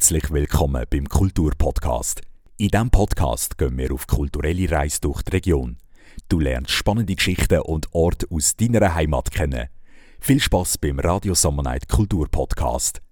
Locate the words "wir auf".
3.76-4.06